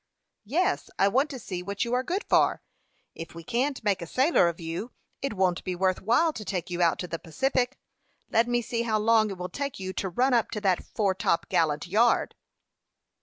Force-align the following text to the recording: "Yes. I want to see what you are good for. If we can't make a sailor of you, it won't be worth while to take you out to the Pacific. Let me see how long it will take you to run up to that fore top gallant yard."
"Yes. 0.47 0.89
I 0.97 1.07
want 1.07 1.29
to 1.29 1.37
see 1.37 1.61
what 1.61 1.85
you 1.85 1.93
are 1.93 2.01
good 2.01 2.23
for. 2.27 2.63
If 3.13 3.35
we 3.35 3.43
can't 3.43 3.83
make 3.83 4.01
a 4.01 4.07
sailor 4.07 4.49
of 4.49 4.59
you, 4.59 4.93
it 5.21 5.33
won't 5.35 5.63
be 5.63 5.75
worth 5.75 6.01
while 6.01 6.33
to 6.33 6.43
take 6.43 6.71
you 6.71 6.81
out 6.81 6.97
to 7.01 7.07
the 7.07 7.19
Pacific. 7.19 7.77
Let 8.27 8.47
me 8.47 8.63
see 8.63 8.81
how 8.81 8.97
long 8.97 9.29
it 9.29 9.37
will 9.37 9.47
take 9.47 9.79
you 9.79 9.93
to 9.93 10.09
run 10.09 10.33
up 10.33 10.49
to 10.57 10.61
that 10.61 10.83
fore 10.83 11.13
top 11.13 11.49
gallant 11.49 11.85
yard." 11.85 12.33